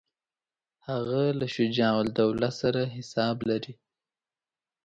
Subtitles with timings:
[0.87, 3.73] هغه له شجاع الدوله سره حساب لري.